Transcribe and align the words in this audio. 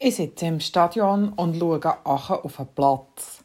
Ich 0.00 0.14
sitze 0.14 0.46
im 0.46 0.60
Stadion 0.60 1.30
und 1.30 1.56
schaue 1.56 1.84
achen 1.84 2.36
auf 2.36 2.56
den 2.58 2.68
Platz. 2.68 3.42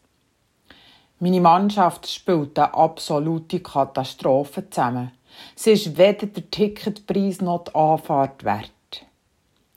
Meine 1.20 1.42
Mannschaft 1.42 2.08
spielt 2.08 2.60
eine 2.60 2.72
absolute 2.76 3.60
Katastrophe 3.60 4.70
zusammen. 4.70 5.14
Sie 5.56 5.72
ist 5.72 5.98
weder 5.98 6.28
der 6.28 6.52
Ticketpreis 6.52 7.42
noch 7.42 7.64
die 7.64 7.74
Anfahrt 7.74 8.44
wert. 8.44 8.70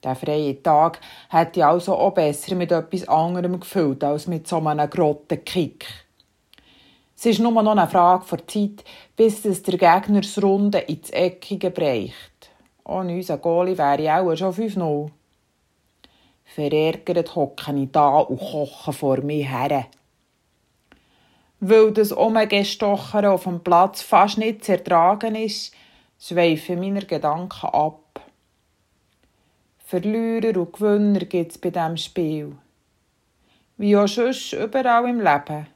Der 0.05 0.17
freie 0.17 0.63
Tag 0.63 1.01
hätte 1.31 1.61
ich 1.61 1.65
also 1.65 1.97
auch 1.97 2.13
besser 2.13 2.55
mit 2.55 2.71
etwas 2.71 3.09
anderem 3.09 3.59
gefüllt 3.59 4.05
als 4.05 4.27
mit 4.27 4.47
so 4.47 4.59
einem 4.59 4.91
grotten 4.91 5.43
Kick. 5.47 5.87
Es 7.17 7.25
ist 7.25 7.41
nur 7.41 7.53
noch 7.53 7.73
eine 7.73 7.89
Frage 7.89 8.27
der 8.33 8.47
Zeit, 8.49 8.85
bis 9.17 9.47
es 9.47 9.63
der 9.63 9.79
Gegner 9.79 10.21
Runde 10.43 10.81
ins 10.81 11.09
Eckige 11.09 11.71
breicht. 11.71 12.51
Ohne 12.85 13.15
unseren 13.15 13.41
Goalie 13.41 13.79
wäre 13.79 14.03
ich 14.03 14.11
auch 14.11 14.37
schon 14.37 14.53
5-0. 14.53 15.11
Verärgert 16.47 17.35
hocke 17.35 17.75
ich 17.77 17.91
da 17.93 18.21
und 18.21 18.39
koche 18.39 18.93
vor 18.93 19.21
mir 19.21 19.45
her. 19.45 19.87
Weil 21.61 21.93
das 21.93 22.13
Umgestochern 22.13 23.27
auf 23.27 23.45
dem 23.45 23.63
Platz 23.63 24.03
fast 24.03 24.39
nicht 24.39 24.65
zu 24.65 24.73
ertragen 24.73 25.35
ist, 25.35 25.75
schweifen 26.19 26.81
meine 26.81 27.05
Gedanken 27.05 27.67
ab. 27.67 28.21
Verlierer 29.79 30.59
und 30.61 30.73
Gewinner 30.73 31.21
gibt 31.21 31.53
es 31.53 31.59
bei 31.59 31.71
diesem 31.71 31.97
Spiel. 31.97 32.57
Wie 33.77 33.97
auch 33.97 34.09
sonst 34.09 34.53
überall 34.53 35.09
im 35.09 35.21
Leben. 35.21 35.67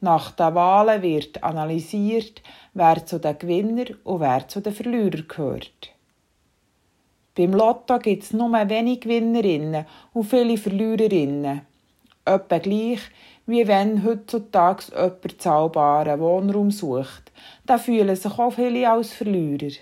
Nach 0.00 0.30
den 0.30 0.54
Wahlen 0.54 1.02
wird 1.02 1.42
analysiert, 1.42 2.42
wer 2.72 3.04
zu 3.04 3.18
den 3.18 3.38
Gewinner 3.38 3.86
und 4.04 4.20
wer 4.20 4.46
zu 4.48 4.60
den 4.60 4.72
Verlierern 4.72 5.26
gehört. 5.28 5.92
Beim 7.38 7.52
Lotto 7.52 8.00
gibt 8.00 8.24
es 8.24 8.32
nur 8.32 8.50
wenige 8.68 8.98
Gewinnerinnen 8.98 9.86
und 10.12 10.24
viele 10.24 10.56
Verliererinnen. 10.56 11.60
Etwa 12.24 12.58
gleich, 12.58 12.98
wie 13.46 13.68
wenn 13.68 14.04
heutzutage 14.04 14.86
jemand 14.90 15.40
zahlbaren 15.40 16.18
Wohnraum 16.18 16.72
sucht. 16.72 17.30
Da 17.64 17.78
fühlen 17.78 18.16
sich 18.16 18.36
auch 18.40 18.50
viele 18.50 18.90
als 18.90 19.12
Verlierer. 19.12 19.72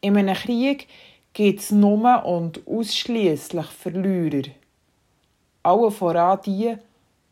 In 0.00 0.16
einem 0.16 0.34
Krieg 0.34 0.88
gibt 1.34 1.60
es 1.60 1.70
nur 1.70 2.24
und 2.24 2.66
ausschließlich 2.66 3.66
Verlierer. 3.66 4.52
Alle 5.62 5.90
voran 5.90 6.38
die, 6.46 6.78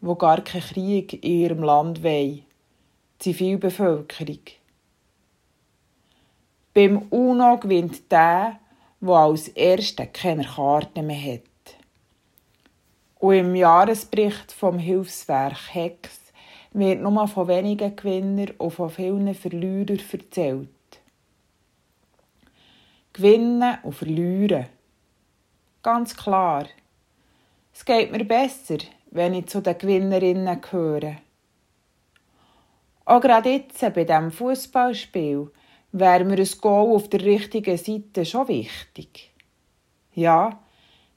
wo 0.02 0.14
gar 0.14 0.42
keinen 0.42 0.60
Krieg 0.60 1.24
in 1.24 1.40
ihrem 1.40 1.62
Land 1.62 2.02
wollen. 2.02 2.42
Die 3.22 3.32
Zivilbevölkerung. 3.32 4.57
Beim 6.78 7.08
UNO 7.10 7.56
gewinnt 7.56 8.08
der, 8.12 8.60
der 9.00 9.10
als 9.12 9.48
Erster 9.48 10.06
keine 10.06 10.44
Karten 10.44 11.08
mehr 11.08 11.34
hat. 11.34 11.74
Und 13.18 13.34
im 13.34 13.56
Jahresbericht 13.56 14.52
vom 14.52 14.78
Hilfswerk 14.78 15.74
HEX 15.74 16.20
wird 16.70 17.00
nur 17.00 17.26
von 17.26 17.48
wenigen 17.48 17.96
Gewinnern 17.96 18.52
und 18.58 18.70
von 18.70 18.90
vielen 18.90 19.34
Verlierern 19.34 19.98
erzählt. 20.12 20.68
Gewinnen 23.12 23.78
und 23.82 23.94
verlieren. 23.96 24.66
Ganz 25.82 26.16
klar. 26.16 26.66
Es 27.74 27.84
geht 27.84 28.12
mir 28.12 28.24
besser, 28.24 28.78
wenn 29.10 29.34
ich 29.34 29.46
zu 29.46 29.60
den 29.60 29.76
Gewinnerinnen 29.76 30.60
gehöre. 30.60 31.16
Auch 33.04 33.20
gerade 33.20 33.50
jetzt 33.50 33.80
bei 33.80 34.04
diesem 34.04 34.30
Fußballspiel 34.30 35.50
wäre 35.92 36.24
mir 36.24 36.38
ein 36.38 36.50
Goal 36.60 36.94
auf 36.94 37.08
der 37.08 37.24
richtigen 37.24 37.76
Seite 37.76 38.24
schon 38.24 38.48
wichtig. 38.48 39.32
Ja, 40.14 40.62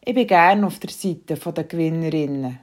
ich 0.04 0.14
bin 0.14 0.28
gern 0.28 0.64
auf 0.64 0.80
der 0.80 0.90
Seite 0.90 1.36
der 1.36 1.64
Gewinnerinnen. 1.64 2.60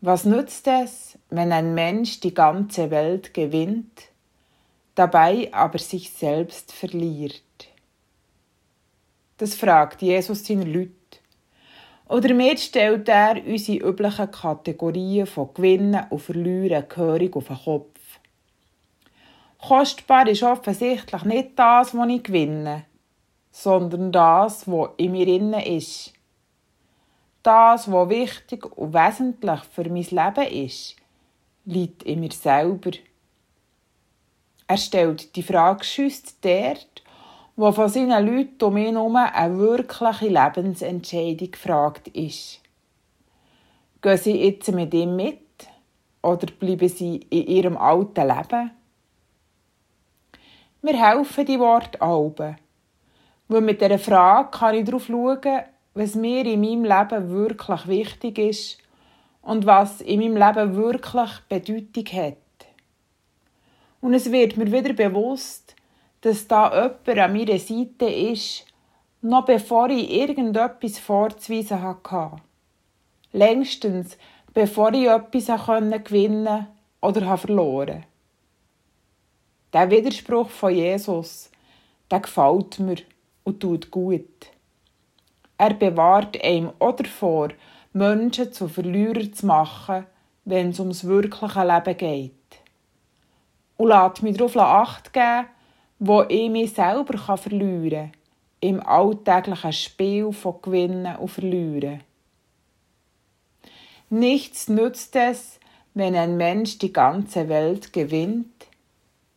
Was 0.00 0.24
nützt 0.24 0.68
es, 0.68 1.18
wenn 1.28 1.50
ein 1.50 1.74
Mensch 1.74 2.20
die 2.20 2.32
ganze 2.32 2.90
Welt 2.90 3.34
gewinnt, 3.34 4.02
dabei 4.94 5.52
aber 5.52 5.78
sich 5.78 6.10
selbst 6.10 6.72
verliert? 6.72 7.42
Das 9.38 9.54
fragt 9.54 10.02
Jesus 10.02 10.44
seine 10.44 10.64
Leute. 10.64 10.92
Oder 12.08 12.32
mir 12.32 12.56
stellt 12.56 13.08
er 13.08 13.44
unsere 13.44 13.88
üblichen 13.88 14.30
Kategorien 14.30 15.26
von 15.26 15.52
Gewinnen 15.52 16.06
und 16.10 16.20
Verlieren 16.20 16.88
gehörig 16.88 17.36
auf 17.36 17.48
den 17.48 17.56
Kopf. 17.56 17.97
Kostbar 19.60 20.28
ist 20.28 20.44
offensichtlich 20.44 21.24
nicht 21.24 21.50
das, 21.58 21.94
was 21.94 22.08
ich 22.08 22.22
gewinne, 22.22 22.84
sondern 23.50 24.12
das, 24.12 24.70
was 24.70 24.90
in 24.96 25.12
mir 25.12 25.26
innen 25.26 25.60
ist. 25.60 26.12
Das, 27.42 27.90
was 27.90 28.08
wichtig 28.08 28.64
und 28.76 28.94
wesentlich 28.94 29.60
für 29.72 29.88
mein 29.90 30.04
Leben 30.04 30.66
ist, 30.66 30.96
liegt 31.64 32.04
in 32.04 32.20
mir 32.20 32.30
selber. 32.30 32.92
Er 34.68 34.76
stellt 34.76 35.34
die 35.34 35.42
Frage 35.42 35.84
schüsst 35.84 36.36
dort, 36.44 37.02
wo 37.56 37.72
von 37.72 37.88
seinen 37.88 38.26
Leuten 38.26 38.62
um 38.64 38.76
ihn 38.76 38.94
herum 38.94 39.16
eine 39.16 39.58
wirkliche 39.58 40.28
Lebensentscheidung 40.28 41.50
gefragt 41.50 42.08
ist. 42.08 42.60
Gehen 44.00 44.18
sie 44.18 44.44
jetzt 44.44 44.70
mit 44.70 44.94
ihm 44.94 45.16
mit 45.16 45.40
oder 46.22 46.46
bleiben 46.46 46.88
sie 46.88 47.16
in 47.30 47.46
ihrem 47.48 47.76
alten 47.76 48.28
Leben? 48.28 48.70
Mir 50.80 50.96
helfen 50.96 51.44
die 51.44 51.58
Worte 51.58 52.00
Alben. 52.00 52.56
Weil 53.48 53.62
mit 53.62 53.80
dieser 53.80 53.98
Frage 53.98 54.50
kann 54.56 54.76
ich 54.76 54.84
darauf 54.84 55.06
schauen, 55.06 55.62
was 55.94 56.14
mir 56.14 56.46
in 56.46 56.60
meinem 56.60 56.84
Leben 56.84 57.30
wirklich 57.30 57.88
wichtig 57.88 58.38
ist 58.38 58.78
und 59.42 59.66
was 59.66 60.00
in 60.00 60.20
meinem 60.20 60.36
Leben 60.36 60.76
wirklich 60.76 61.30
Bedeutung 61.48 62.04
hat. 62.12 62.36
Und 64.00 64.14
es 64.14 64.30
wird 64.30 64.56
mir 64.56 64.70
wieder 64.70 64.92
bewusst, 64.92 65.74
dass 66.20 66.46
da 66.46 66.70
jemand 66.72 67.08
an 67.08 67.32
meiner 67.32 67.58
Seite 67.58 68.04
ist, 68.04 68.64
noch 69.20 69.46
bevor 69.46 69.90
ich 69.90 70.08
irgendetwas 70.08 71.00
vorzuweisen 71.00 71.82
hatte. 71.82 72.36
Längstens, 73.32 74.16
bevor 74.54 74.92
ich 74.92 75.08
etwas 75.08 75.46
gewinnen 76.04 76.68
oder 77.00 77.36
verloren 77.36 78.04
Der 79.72 79.90
Widerspruch 79.90 80.48
von 80.48 80.74
Jesus, 80.74 81.50
der 82.10 82.20
gefällt 82.20 82.78
mir 82.78 82.96
und 83.44 83.60
tut 83.60 83.90
gut. 83.90 84.46
Er 85.58 85.74
bewahrt 85.74 86.42
einem 86.42 86.72
auch 86.78 86.96
davor, 86.96 87.48
Menschen 87.92 88.52
zu 88.52 88.68
Verlierern 88.68 89.32
zu 89.32 89.44
machen, 89.44 90.06
wenn 90.44 90.70
es 90.70 90.80
ums 90.80 91.04
wirkliche 91.04 91.66
Leben 91.66 91.96
geht. 91.96 92.32
Und 93.76 93.88
lässt 93.88 94.22
mich 94.22 94.36
darauf 94.36 94.56
Acht 94.56 95.12
geben, 95.12 95.48
wo 95.98 96.22
ich 96.22 96.48
mich 96.48 96.72
selber 96.72 97.18
verlieren 97.36 97.90
kann, 97.90 98.12
im 98.60 98.80
alltäglichen 98.80 99.72
Spiel 99.72 100.32
von 100.32 100.62
Gewinnen 100.62 101.16
und 101.16 101.28
Verlieren. 101.28 102.02
Nichts 104.10 104.68
nützt 104.68 105.14
es, 105.16 105.60
wenn 105.92 106.14
ein 106.14 106.36
Mensch 106.36 106.78
die 106.78 106.92
ganze 106.92 107.48
Welt 107.48 107.92
gewinnt, 107.92 108.66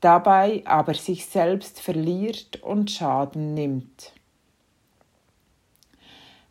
dabei 0.01 0.63
aber 0.65 0.93
sich 0.93 1.25
selbst 1.25 1.79
verliert 1.79 2.61
und 2.61 2.91
Schaden 2.91 3.53
nimmt. 3.53 4.13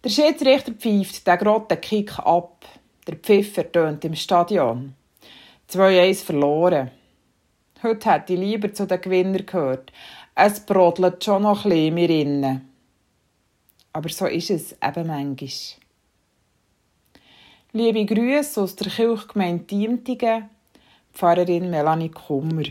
Der 0.02 0.08
Schiedsrichter 0.08 0.72
pfeift 0.72 1.26
den 1.26 1.38
grotten 1.38 1.80
Kick 1.80 2.18
ab. 2.18 2.64
Der 3.06 3.16
Pfiffer 3.16 3.70
tönt 3.70 4.04
im 4.04 4.14
Stadion. 4.14 4.94
2-1 5.70 6.24
verloren. 6.24 6.90
Heute 7.82 8.10
hätte 8.10 8.32
ich 8.32 8.40
lieber 8.40 8.72
zu 8.72 8.86
den 8.86 9.00
Gewinnern 9.00 9.44
gehört. 9.44 9.92
Es 10.34 10.60
brodelt 10.60 11.22
schon 11.22 11.42
noch 11.42 11.64
ein 11.64 11.70
bisschen 11.70 11.94
mir 11.94 12.10
innen. 12.10 12.70
Aber 13.92 14.08
so 14.08 14.26
ist 14.26 14.50
es 14.50 14.72
eben 14.72 15.06
manchmal. 15.06 15.50
Liebe 17.72 18.04
Grüße 18.04 18.60
aus 18.62 18.74
der 18.76 18.90
Kirchgemeinde 18.90 19.64
Diemtigen, 19.64 20.48
Pfarrerin 21.12 21.70
Melanie 21.70 22.08
Kummer. 22.08 22.64